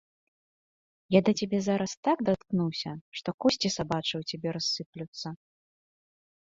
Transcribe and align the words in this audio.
Я 1.17 1.21
да 1.27 1.31
цябе 1.41 1.59
зараз 1.67 1.91
так 2.09 2.17
даткнуся, 2.31 2.91
што 3.21 3.29
косці 3.45 3.75
сабачыя 3.77 4.17
ў 4.23 4.35
цябе 4.35 4.49
рассыплюцца! 4.61 5.27